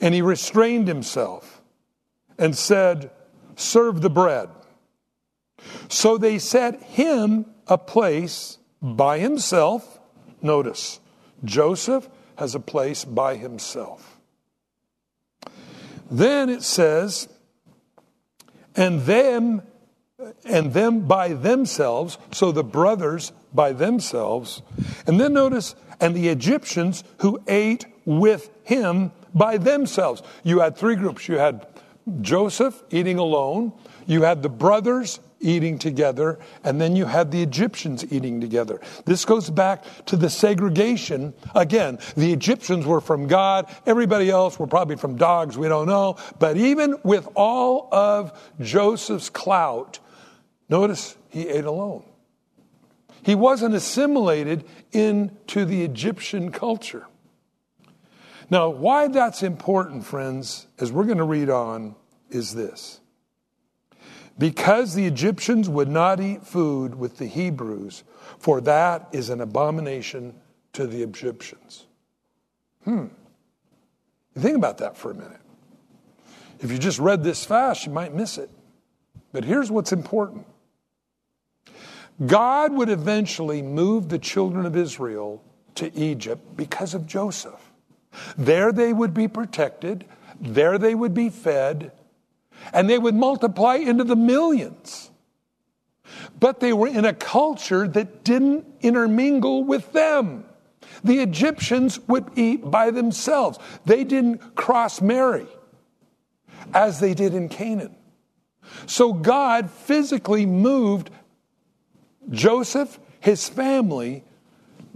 [0.00, 1.53] and he restrained himself
[2.38, 3.10] and said,
[3.56, 4.48] Serve the bread.
[5.88, 10.00] So they set him a place by himself.
[10.42, 11.00] Notice,
[11.44, 14.18] Joseph has a place by himself.
[16.10, 17.28] Then it says,
[18.76, 19.62] and them
[20.44, 24.62] and them by themselves, so the brothers by themselves.
[25.06, 30.22] And then notice, and the Egyptians who ate with him by themselves.
[30.42, 31.28] You had three groups.
[31.28, 31.66] You had
[32.20, 33.72] Joseph eating alone,
[34.06, 38.80] you had the brothers eating together, and then you had the Egyptians eating together.
[39.04, 41.34] This goes back to the segregation.
[41.54, 46.16] Again, the Egyptians were from God, everybody else were probably from dogs, we don't know.
[46.38, 49.98] But even with all of Joseph's clout,
[50.68, 52.04] notice he ate alone.
[53.22, 57.06] He wasn't assimilated into the Egyptian culture.
[58.54, 61.96] Now, why that's important, friends, as we're going to read on,
[62.30, 63.00] is this.
[64.38, 68.04] Because the Egyptians would not eat food with the Hebrews,
[68.38, 70.36] for that is an abomination
[70.74, 71.86] to the Egyptians.
[72.84, 73.06] Hmm.
[74.38, 75.40] Think about that for a minute.
[76.60, 78.50] If you just read this fast, you might miss it.
[79.32, 80.46] But here's what's important
[82.24, 85.42] God would eventually move the children of Israel
[85.74, 87.63] to Egypt because of Joseph.
[88.36, 90.04] There they would be protected,
[90.40, 91.92] there they would be fed,
[92.72, 95.10] and they would multiply into the millions.
[96.38, 100.44] But they were in a culture that didn't intermingle with them.
[101.02, 103.58] The Egyptians would eat by themselves.
[103.84, 105.46] They didn't cross marry
[106.72, 107.94] as they did in Canaan.
[108.86, 111.10] So God physically moved
[112.30, 114.24] Joseph, his family,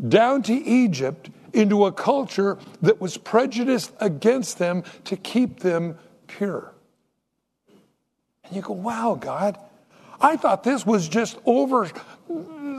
[0.06, 6.72] down to Egypt into a culture that was prejudiced against them to keep them pure.
[8.44, 9.58] And you go, wow, God,
[10.20, 11.90] I thought this was just over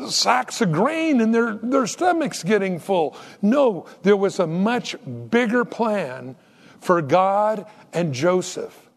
[0.08, 3.18] sacks of grain and their, their stomachs getting full.
[3.42, 4.96] No, there was a much
[5.30, 6.38] bigger plan
[6.80, 8.90] for God and Joseph.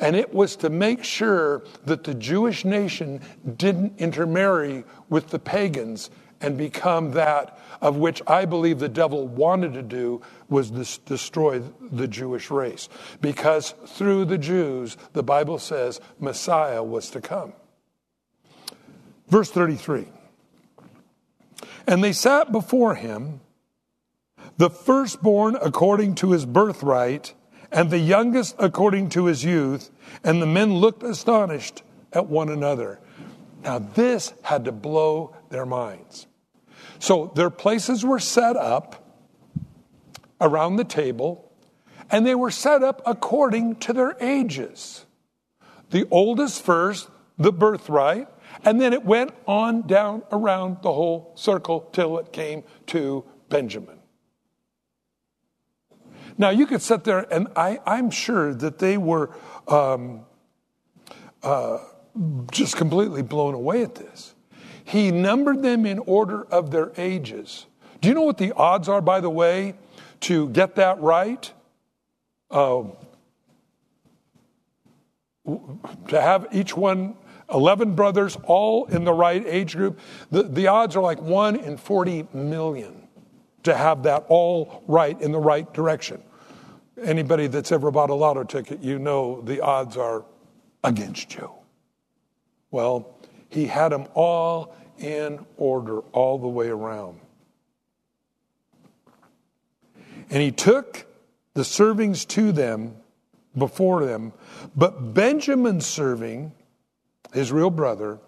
[0.00, 3.20] And it was to make sure that the Jewish nation
[3.56, 9.74] didn't intermarry with the pagans and become that of which I believe the devil wanted
[9.74, 12.88] to do was this, destroy the Jewish race.
[13.20, 17.52] Because through the Jews, the Bible says Messiah was to come.
[19.28, 20.06] Verse 33
[21.86, 23.40] And they sat before him,
[24.58, 27.34] the firstborn according to his birthright,
[27.70, 29.90] and the youngest according to his youth,
[30.24, 33.00] and the men looked astonished at one another.
[33.66, 36.28] Now, this had to blow their minds.
[37.00, 39.04] So, their places were set up
[40.40, 41.52] around the table,
[42.08, 45.04] and they were set up according to their ages.
[45.90, 48.28] The oldest first, the birthright,
[48.64, 53.98] and then it went on down around the whole circle till it came to Benjamin.
[56.38, 59.34] Now, you could sit there, and I, am sure that they were
[59.66, 60.24] um,
[61.42, 61.78] uh,
[62.50, 64.34] just completely blown away at this.
[64.84, 67.66] He numbered them in order of their ages.
[68.00, 69.74] Do you know what the odds are, by the way,
[70.20, 71.52] to get that right?
[72.50, 72.84] Uh,
[76.08, 77.16] to have each one
[77.52, 80.00] 11 brothers all in the right age group
[80.32, 83.06] the, the odds are like 1 in 40 million
[83.62, 86.20] to have that all right in the right direction
[87.02, 90.24] Anybody that's ever bought a lotto ticket, you know the odds are
[90.82, 91.50] against you.
[92.76, 93.16] Well,
[93.48, 97.18] he had them all in order all the way around.
[100.28, 101.06] And he took
[101.54, 102.96] the servings to them
[103.56, 104.34] before them,
[104.76, 106.52] but Benjamin's serving,
[107.32, 108.18] his real brother,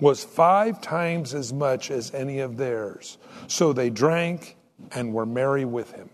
[0.00, 3.16] was five times as much as any of theirs.
[3.46, 4.56] So they drank
[4.90, 6.10] and were merry with him.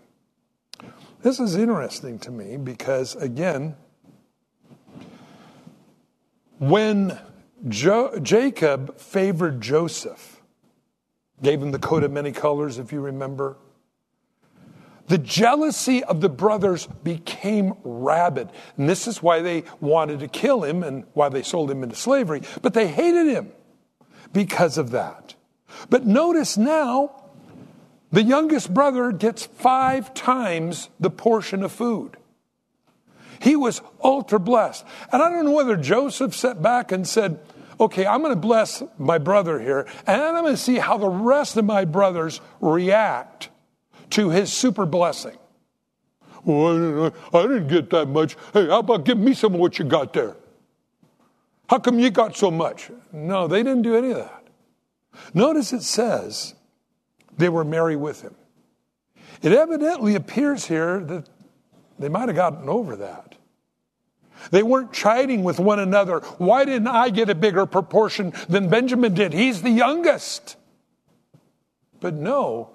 [1.23, 3.75] This is interesting to me because, again,
[6.59, 7.19] when
[7.67, 10.41] jo- Jacob favored Joseph,
[11.41, 13.57] gave him the coat of many colors, if you remember,
[15.07, 18.49] the jealousy of the brothers became rabid.
[18.77, 21.95] And this is why they wanted to kill him and why they sold him into
[21.95, 22.41] slavery.
[22.61, 23.51] But they hated him
[24.33, 25.35] because of that.
[25.89, 27.23] But notice now,
[28.11, 32.17] the youngest brother gets five times the portion of food.
[33.41, 34.85] He was ultra blessed.
[35.11, 37.39] And I don't know whether Joseph sat back and said,
[37.79, 41.09] okay, I'm going to bless my brother here, and I'm going to see how the
[41.09, 43.49] rest of my brothers react
[44.11, 45.37] to his super blessing.
[46.43, 48.37] Well, I didn't get that much.
[48.53, 50.35] Hey, how about give me some of what you got there?
[51.67, 52.91] How come you got so much?
[53.11, 54.47] No, they didn't do any of that.
[55.33, 56.53] Notice it says
[57.37, 58.35] they were merry with him.
[59.41, 61.27] It evidently appears here that
[61.99, 63.35] they might have gotten over that.
[64.51, 66.19] They weren't chiding with one another.
[66.37, 69.33] Why didn't I get a bigger proportion than Benjamin did?
[69.33, 70.57] He's the youngest.
[71.99, 72.69] But no,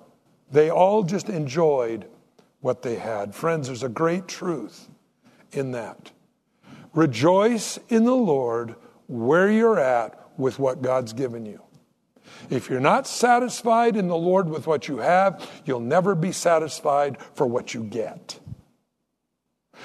[0.50, 2.06] they all just enjoyed
[2.60, 3.34] what they had.
[3.34, 4.88] Friends, there's a great truth
[5.52, 6.10] in that.
[6.94, 8.74] Rejoice in the Lord
[9.06, 11.62] where you're at with what God's given you.
[12.48, 17.18] If you're not satisfied in the Lord with what you have, you'll never be satisfied
[17.34, 18.40] for what you get.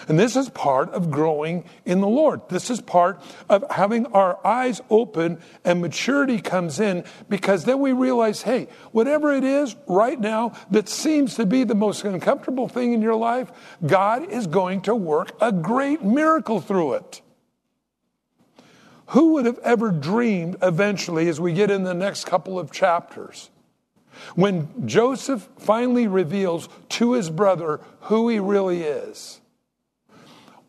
[0.07, 2.41] And this is part of growing in the Lord.
[2.49, 7.91] This is part of having our eyes open and maturity comes in because then we
[7.91, 12.93] realize hey, whatever it is right now that seems to be the most uncomfortable thing
[12.93, 13.51] in your life,
[13.85, 17.21] God is going to work a great miracle through it.
[19.09, 23.51] Who would have ever dreamed eventually, as we get in the next couple of chapters,
[24.33, 29.41] when Joseph finally reveals to his brother who he really is?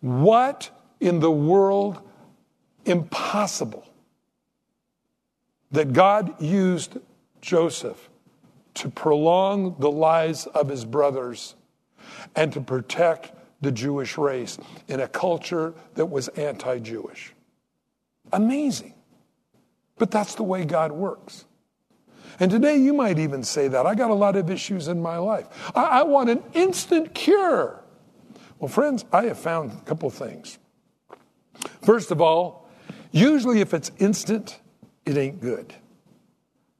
[0.06, 2.00] What in the world
[2.84, 3.84] impossible
[5.72, 6.98] that God used
[7.40, 8.08] Joseph
[8.74, 11.56] to prolong the lives of his brothers
[12.36, 17.32] and to protect the Jewish race in a culture that was anti Jewish.
[18.32, 18.94] Amazing.
[19.98, 21.46] But that's the way God works.
[22.38, 23.86] And today you might even say that.
[23.86, 25.48] I got a lot of issues in my life.
[25.74, 27.82] I, I want an instant cure.
[28.58, 30.58] Well, friends, I have found a couple things.
[31.82, 32.68] First of all,
[33.12, 34.60] usually if it's instant,
[35.04, 35.74] it ain't good.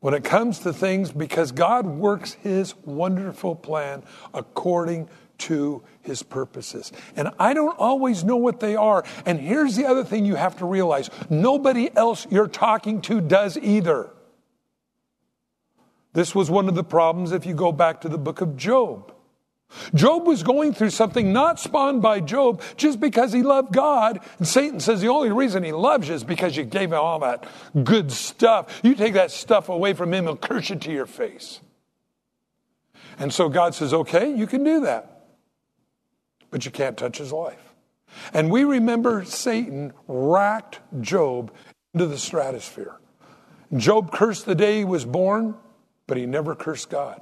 [0.01, 5.09] When it comes to things, because God works his wonderful plan according
[5.39, 6.93] to his purposes.
[7.14, 9.05] And I don't always know what they are.
[9.27, 13.59] And here's the other thing you have to realize nobody else you're talking to does
[13.59, 14.11] either.
[16.14, 19.12] This was one of the problems if you go back to the book of Job.
[19.95, 24.21] Job was going through something not spawned by Job just because he loved God.
[24.39, 27.19] And Satan says the only reason he loves you is because you gave him all
[27.21, 27.47] that
[27.85, 28.81] good stuff.
[28.83, 31.61] You take that stuff away from him, he'll curse it to your face.
[33.19, 35.17] And so God says, okay, you can do that
[36.51, 37.75] but you can't touch his life.
[38.33, 41.53] And we remember Satan racked Job
[41.93, 42.97] into the stratosphere.
[43.77, 45.55] Job cursed the day he was born,
[46.07, 47.21] but he never cursed God.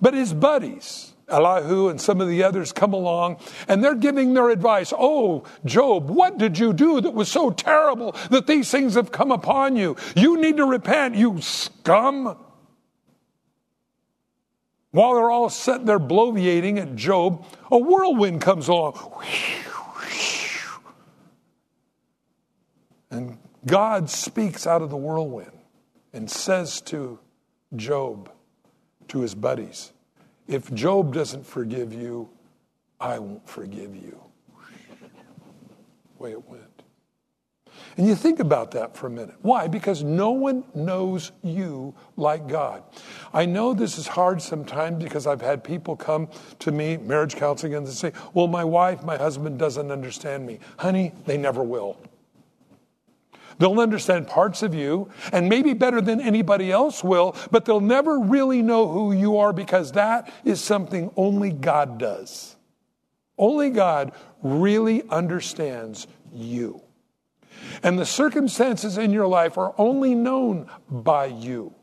[0.00, 4.50] But his buddies, Elihu and some of the others come along and they're giving their
[4.50, 4.92] advice.
[4.96, 9.30] Oh, Job, what did you do that was so terrible that these things have come
[9.30, 9.96] upon you?
[10.16, 12.36] You need to repent, you scum.
[14.90, 18.98] While they're all sitting there bloviating at Job, a whirlwind comes along.
[23.10, 25.52] And God speaks out of the whirlwind
[26.12, 27.18] and says to
[27.76, 28.30] Job,
[29.08, 29.92] to his buddies,
[30.46, 32.28] If Job doesn't forgive you,
[33.00, 34.20] I won't forgive you.
[36.18, 36.62] way it went.
[37.96, 39.34] And you think about that for a minute.
[39.42, 39.66] Why?
[39.68, 42.82] Because no one knows you like God.
[43.32, 46.28] I know this is hard sometimes because I've had people come
[46.60, 50.58] to me, marriage counseling, and say, Well, my wife, my husband doesn't understand me.
[50.78, 51.98] Honey, they never will.
[53.58, 58.18] They'll understand parts of you, and maybe better than anybody else will, but they'll never
[58.18, 62.56] really know who you are because that is something only God does.
[63.36, 66.82] Only God really understands you.
[67.82, 71.74] And the circumstances in your life are only known by you.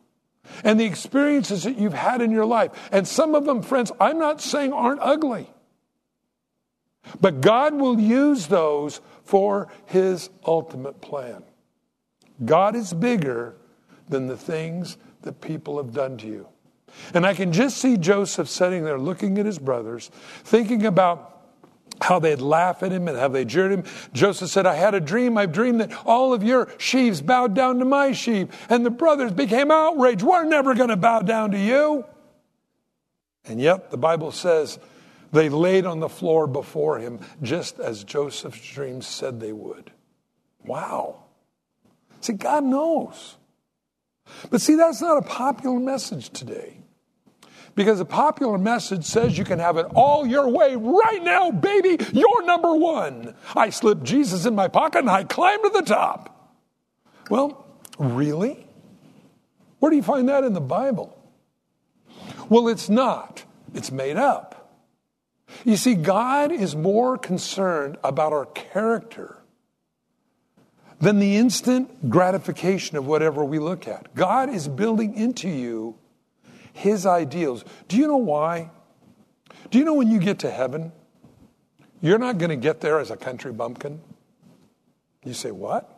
[0.64, 2.72] And the experiences that you've had in your life.
[2.92, 5.50] And some of them, friends, I'm not saying aren't ugly.
[7.20, 11.44] But God will use those for his ultimate plan.
[12.44, 13.56] God is bigger
[14.10, 16.48] than the things that people have done to you.
[17.14, 20.10] And I can just see Joseph sitting there looking at his brothers,
[20.44, 21.32] thinking about
[22.02, 23.84] how they'd laugh at him and how they jeered him.
[24.14, 25.38] Joseph said, I had a dream.
[25.38, 28.52] I've dreamed that all of your sheaves bowed down to my sheep.
[28.70, 30.22] And the brothers became outraged.
[30.22, 32.06] We're never going to bow down to you.
[33.46, 34.80] And yet, the Bible says
[35.32, 39.92] they laid on the floor before him, just as Joseph's dreams said they would.
[40.66, 41.25] Wow.
[42.26, 43.38] See, God knows.
[44.50, 46.80] But see, that's not a popular message today.
[47.76, 52.04] Because the popular message says you can have it all your way right now, baby.
[52.14, 53.36] You're number one.
[53.56, 56.58] I slipped Jesus in my pocket and I climbed to the top.
[57.30, 57.68] Well,
[58.00, 58.66] really?
[59.78, 61.16] Where do you find that in the Bible?
[62.50, 63.44] Well, it's not,
[63.76, 64.72] it's made up.
[65.64, 69.44] You see, God is more concerned about our character
[71.00, 74.14] than the instant gratification of whatever we look at.
[74.16, 75.96] God is building into you
[76.74, 77.64] his ideals.
[77.88, 78.70] Do you know why?
[79.72, 80.92] Do you know when you get to heaven,
[82.02, 84.02] you're not going to get there as a country bumpkin?
[85.24, 85.92] You say, what?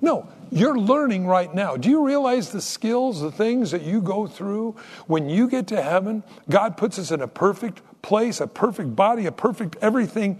[0.00, 1.76] No, you're learning right now.
[1.76, 4.76] Do you realize the skills, the things that you go through
[5.06, 6.22] when you get to heaven?
[6.50, 10.38] God puts us in a perfect place, a perfect body, a perfect everything.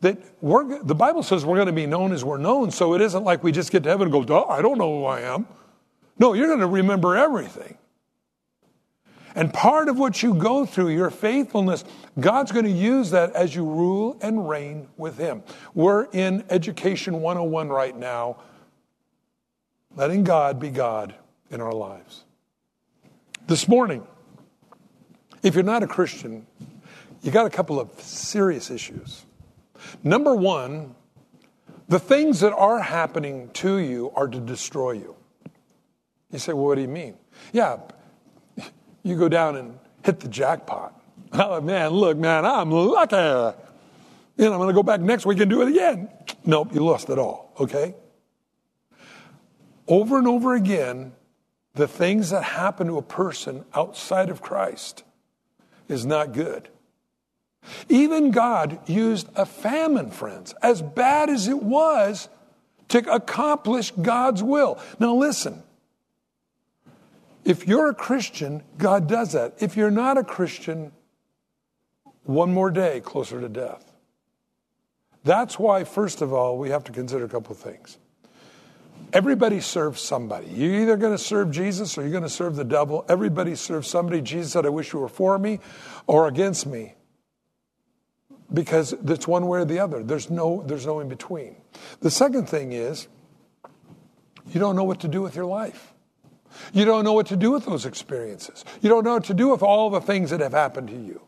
[0.00, 3.00] That we're, the Bible says we're going to be known as we're known, so it
[3.00, 5.46] isn't like we just get to heaven and go, I don't know who I am.
[6.18, 7.78] No, you're going to remember everything.
[9.36, 11.84] And part of what you go through, your faithfulness,
[12.18, 15.42] God's going to use that as you rule and reign with Him.
[15.74, 18.38] We're in Education 101 right now,
[19.94, 21.14] letting God be God
[21.50, 22.24] in our lives.
[23.46, 24.06] This morning,
[25.42, 26.46] if you're not a Christian,
[27.22, 29.25] you got a couple of serious issues.
[30.02, 30.94] Number one,
[31.88, 35.16] the things that are happening to you are to destroy you.
[36.30, 37.16] You say, well, what do you mean?
[37.52, 37.78] Yeah,
[39.02, 40.92] you go down and hit the jackpot.
[41.32, 43.16] Oh, man, look, man, I'm lucky.
[43.16, 43.54] And
[44.38, 46.08] I'm going to go back next week and do it again.
[46.46, 47.94] Nope, you lost it all, okay?
[49.88, 51.12] Over and over again,
[51.74, 55.02] the things that happen to a person outside of Christ
[55.88, 56.68] is not good.
[57.88, 62.28] Even God used a famine, friends, as bad as it was,
[62.88, 64.78] to accomplish God's will.
[64.98, 65.62] Now, listen,
[67.44, 69.54] if you're a Christian, God does that.
[69.60, 70.92] If you're not a Christian,
[72.24, 73.92] one more day closer to death.
[75.24, 77.98] That's why, first of all, we have to consider a couple of things.
[79.12, 80.48] Everybody serves somebody.
[80.48, 83.04] You're either going to serve Jesus or you're going to serve the devil.
[83.08, 84.20] Everybody serves somebody.
[84.20, 85.60] Jesus said, I wish you were for me
[86.06, 86.94] or against me.
[88.52, 90.02] Because it's one way or the other.
[90.02, 91.56] There's no, there's no in between.
[92.00, 93.08] The second thing is,
[94.52, 95.92] you don't know what to do with your life.
[96.72, 98.64] You don't know what to do with those experiences.
[98.80, 101.20] You don't know what to do with all the things that have happened to you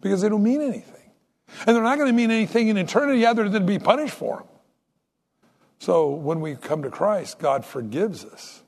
[0.00, 0.92] because they don't mean anything.
[1.66, 4.46] And they're not going to mean anything in eternity other than be punished for them.
[5.78, 8.62] So when we come to Christ, God forgives us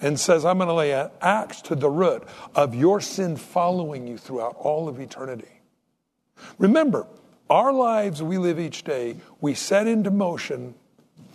[0.00, 2.24] and says, I'm going to lay an axe to the root
[2.54, 5.61] of your sin following you throughout all of eternity.
[6.58, 7.06] Remember,
[7.50, 10.74] our lives we live each day, we set into motion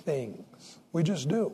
[0.04, 0.80] things.
[0.92, 1.54] We just do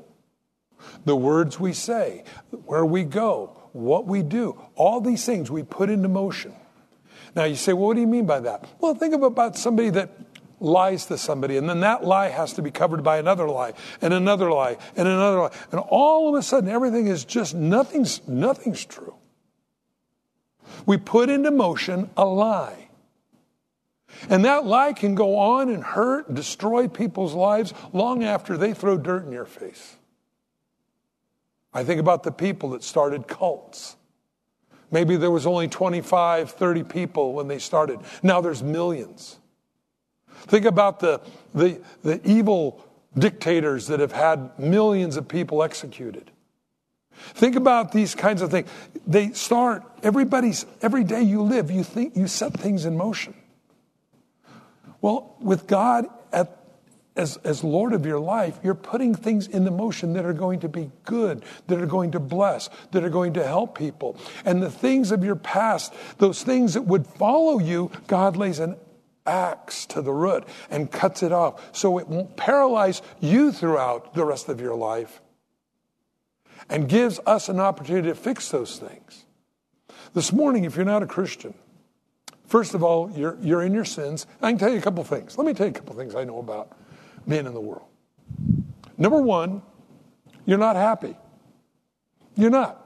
[1.06, 2.24] the words we say,
[2.66, 6.54] where we go, what we do, all these things we put into motion.
[7.36, 8.66] Now you say, well, what do you mean by that?
[8.80, 10.12] Well, think about somebody that
[10.60, 14.14] lies to somebody, and then that lie has to be covered by another lie, and
[14.14, 15.51] another lie, and another lie.
[15.72, 19.16] And all of a sudden everything is just nothing's nothing's true.
[20.86, 22.83] We put into motion a lie.
[24.30, 28.74] And that lie can go on and hurt, and destroy people's lives long after they
[28.74, 29.97] throw dirt in your face.
[31.74, 33.95] I think about the people that started cults.
[34.91, 37.99] Maybe there was only 25, 30 people when they started.
[38.22, 39.39] Now there's millions.
[40.45, 41.20] Think about the,
[41.55, 42.86] the, the evil
[43.18, 46.30] dictators that have had millions of people executed.
[47.16, 48.70] Think about these kinds of things.
[49.07, 53.34] They start, everybody's, every day you live, you think, you set things in motion.
[55.04, 56.60] Well, with God at
[57.18, 60.70] as, as Lord of your life, you're putting things into motion that are going to
[60.70, 64.18] be good, that are going to bless, that are going to help people.
[64.45, 68.78] And the things of your past, those things that would follow you, God lays an
[69.28, 74.26] axe to the root and cuts it off so it won't paralyze you throughout the
[74.26, 75.22] rest of your life
[76.70, 79.26] and gives us an opportunity to fix those things.
[80.14, 81.54] This morning, if you're not a Christian,
[82.48, 84.26] first of all, you're, you're in your sins.
[84.41, 85.38] I can tell you a couple things.
[85.38, 86.72] Let me tell you a couple things I know about
[87.26, 87.88] men in the world.
[88.98, 89.62] Number one,
[90.46, 91.16] you're not happy.
[92.36, 92.80] You're not.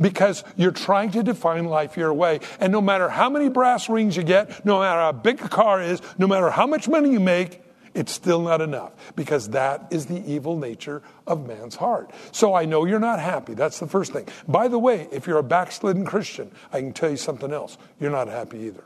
[0.00, 2.40] Because you're trying to define life your way.
[2.60, 5.82] And no matter how many brass rings you get, no matter how big a car
[5.82, 7.62] is, no matter how much money you make,
[7.94, 12.10] it's still not enough because that is the evil nature of man's heart.
[12.32, 13.54] So I know you're not happy.
[13.54, 14.28] That's the first thing.
[14.48, 17.76] By the way, if you're a backslidden Christian, I can tell you something else.
[18.00, 18.84] You're not happy either.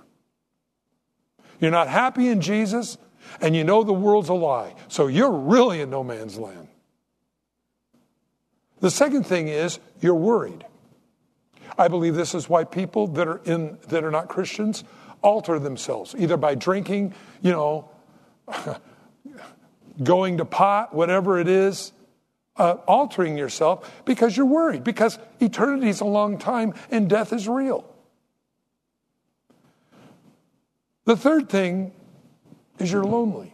[1.60, 2.98] You're not happy in Jesus,
[3.40, 4.74] and you know the world's a lie.
[4.88, 6.68] So you're really in no man's land.
[8.80, 10.64] The second thing is you're worried.
[11.78, 14.84] I believe this is why people that are in that are not Christians
[15.22, 17.90] alter themselves either by drinking, you know,
[20.02, 21.92] going to pot, whatever it is,
[22.56, 27.48] uh, altering yourself because you're worried because eternity is a long time and death is
[27.48, 27.84] real.
[31.06, 31.92] The third thing
[32.78, 33.52] is you're lonely.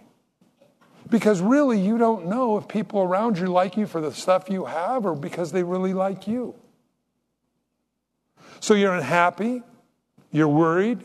[1.08, 4.64] Because really, you don't know if people around you like you for the stuff you
[4.64, 6.54] have or because they really like you.
[8.60, 9.62] So you're unhappy,
[10.30, 11.00] you're worried,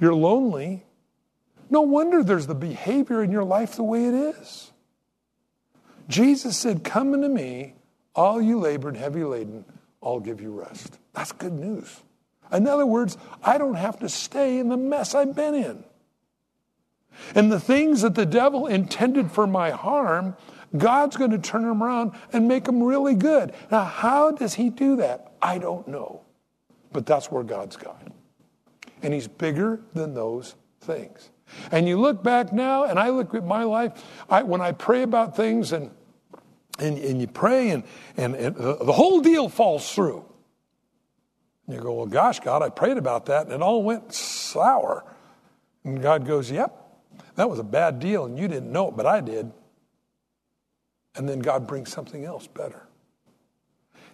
[0.00, 0.84] you're lonely.
[1.70, 4.72] No wonder there's the behavior in your life the way it is.
[6.08, 7.74] Jesus said, Come unto me,
[8.16, 9.64] all you labored, heavy laden,
[10.02, 10.98] I'll give you rest.
[11.12, 12.00] That's good news.
[12.52, 15.84] In other words, I don't have to stay in the mess I've been in.
[17.34, 20.36] And the things that the devil intended for my harm,
[20.76, 23.52] God's going to turn them around and make them really good.
[23.70, 25.32] Now, how does he do that?
[25.42, 26.22] I don't know.
[26.92, 28.12] But that's where God's God.
[29.02, 31.30] And he's bigger than those things.
[31.70, 35.02] And you look back now, and I look at my life, I, when I pray
[35.02, 35.90] about things and,
[36.78, 37.84] and, and you pray and,
[38.16, 40.27] and, and the whole deal falls through.
[41.68, 45.04] And you go, well, gosh, God, I prayed about that and it all went sour.
[45.84, 46.74] And God goes, yep,
[47.34, 49.52] that was a bad deal and you didn't know it, but I did.
[51.14, 52.86] And then God brings something else better.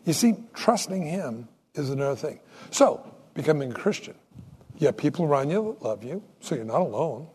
[0.05, 2.40] You see, trusting Him is another thing.
[2.72, 4.16] So, becoming a Christian.
[4.78, 7.28] Yeah, people around you that love you, so you're not alone.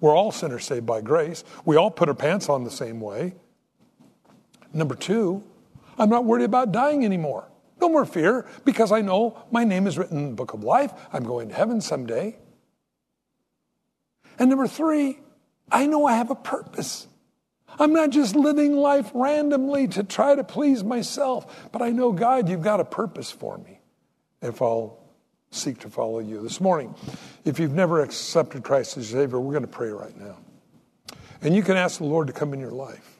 [0.00, 1.44] We're all sinners saved by grace.
[1.66, 3.34] We all put our pants on the same way.
[4.72, 5.44] Number two,
[5.98, 7.46] I'm not worried about dying anymore.
[7.84, 10.90] No more fear because I know my name is written in the book of life.
[11.12, 12.38] I'm going to heaven someday.
[14.38, 15.18] And number three,
[15.70, 17.06] I know I have a purpose.
[17.78, 22.48] I'm not just living life randomly to try to please myself, but I know, God,
[22.48, 23.80] you've got a purpose for me
[24.40, 24.98] if I'll
[25.50, 26.40] seek to follow you.
[26.40, 26.94] This morning,
[27.44, 30.38] if you've never accepted Christ as Savior, we're going to pray right now.
[31.42, 33.13] And you can ask the Lord to come in your life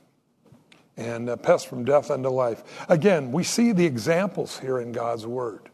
[0.96, 2.62] and uh, pass from death unto life.
[2.88, 5.70] Again, we see the examples here in God's Word.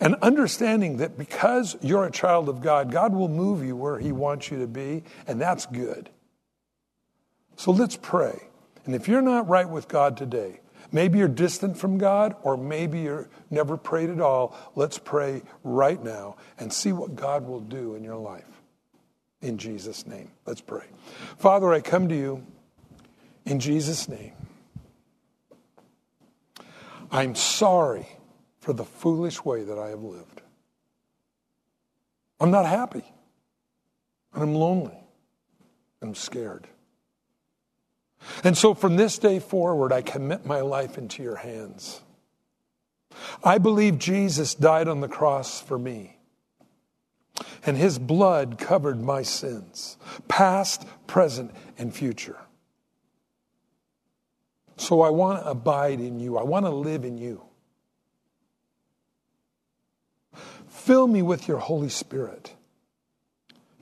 [0.00, 4.12] And understanding that because you're a child of God, God will move you where He
[4.12, 6.10] wants you to be, and that's good.
[7.56, 8.48] So let's pray.
[8.84, 10.60] And if you're not right with God today,
[10.92, 16.02] maybe you're distant from God, or maybe you're never prayed at all, let's pray right
[16.02, 18.44] now and see what God will do in your life.
[19.40, 20.86] In Jesus' name, let's pray.
[21.38, 22.44] Father, I come to you
[23.48, 24.32] in Jesus' name.
[27.10, 28.06] I'm sorry
[28.60, 30.42] for the foolish way that I have lived.
[32.38, 33.04] I'm not happy.
[34.34, 34.98] And I'm lonely.
[36.02, 36.68] I'm scared.
[38.44, 42.02] And so from this day forward, I commit my life into your hands.
[43.42, 46.18] I believe Jesus died on the cross for me,
[47.64, 49.96] and his blood covered my sins,
[50.28, 52.36] past, present, and future.
[54.78, 57.42] So I want to abide in you, I want to live in you.
[60.68, 62.54] Fill me with your Holy Spirit.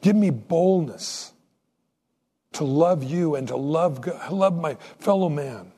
[0.00, 1.32] Give me boldness
[2.52, 5.72] to love you and to love, God, love my fellow man.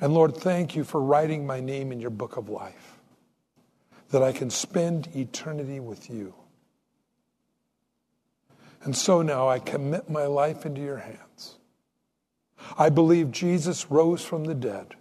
[0.00, 2.98] And Lord, thank you for writing my name in your book of life,
[4.10, 6.34] that I can spend eternity with you.
[8.82, 11.20] And so now I commit my life into your hands.
[12.78, 14.94] I believe Jesus rose from the dead,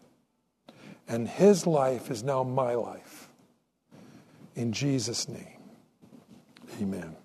[1.08, 3.30] and his life is now my life.
[4.56, 5.60] In Jesus' name,
[6.82, 7.16] amen.